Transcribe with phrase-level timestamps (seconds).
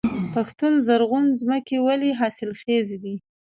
[0.33, 3.15] پښتون زرغون ځمکې ولې حاصلخیزه دي؟